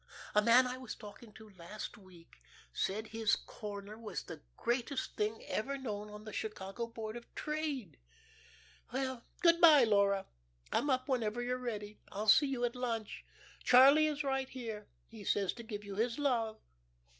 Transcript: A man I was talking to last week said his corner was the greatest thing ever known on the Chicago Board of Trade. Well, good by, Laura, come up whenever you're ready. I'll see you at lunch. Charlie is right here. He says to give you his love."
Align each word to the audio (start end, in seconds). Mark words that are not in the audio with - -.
A 0.33 0.41
man 0.41 0.65
I 0.65 0.77
was 0.77 0.95
talking 0.95 1.31
to 1.33 1.47
last 1.51 1.95
week 1.95 2.41
said 2.73 3.09
his 3.09 3.35
corner 3.35 3.99
was 3.99 4.23
the 4.23 4.41
greatest 4.57 5.15
thing 5.15 5.43
ever 5.47 5.77
known 5.77 6.09
on 6.09 6.23
the 6.25 6.33
Chicago 6.33 6.87
Board 6.87 7.15
of 7.15 7.35
Trade. 7.35 7.99
Well, 8.91 9.23
good 9.41 9.61
by, 9.61 9.83
Laura, 9.83 10.25
come 10.71 10.89
up 10.89 11.07
whenever 11.07 11.39
you're 11.43 11.55
ready. 11.59 11.99
I'll 12.11 12.27
see 12.29 12.47
you 12.47 12.65
at 12.65 12.75
lunch. 12.75 13.23
Charlie 13.63 14.07
is 14.07 14.23
right 14.23 14.49
here. 14.49 14.87
He 15.05 15.23
says 15.23 15.53
to 15.53 15.61
give 15.61 15.83
you 15.83 15.93
his 15.93 16.17
love." 16.17 16.57